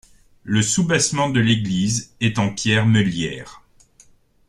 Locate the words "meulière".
2.87-3.61